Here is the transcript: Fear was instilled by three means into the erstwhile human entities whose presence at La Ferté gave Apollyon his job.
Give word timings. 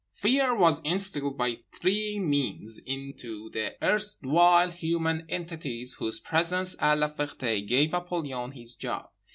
Fear 0.15 0.55
was 0.55 0.79
instilled 0.79 1.37
by 1.37 1.59
three 1.79 2.17
means 2.17 2.79
into 2.87 3.51
the 3.51 3.75
erstwhile 3.83 4.71
human 4.71 5.27
entities 5.29 5.93
whose 5.93 6.19
presence 6.19 6.75
at 6.79 6.97
La 6.97 7.07
Ferté 7.07 7.63
gave 7.63 7.93
Apollyon 7.93 8.53
his 8.53 8.73
job. 8.73 9.11